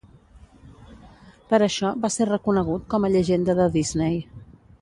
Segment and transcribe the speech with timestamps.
[1.51, 4.21] Per això va ser reconegut com a Llegenda de Disney.